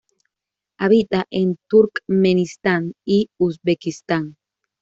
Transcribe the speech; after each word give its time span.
Habita 0.79 1.25
en 1.29 1.59
Turkmenistán 1.69 2.93
y 3.05 3.29
Uzbekistán. 3.37 4.35